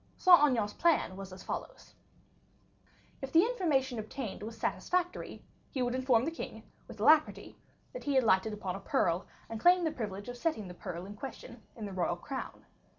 [0.17, 1.93] Saint Aignan's plan was as follows:
[3.21, 7.55] If the information obtained was satisfactory, he would inform the king, with alacrity,
[7.93, 11.05] that he had lighted upon a pearl, and claim the privilege of setting the pearl
[11.05, 12.65] in question in the royal crown.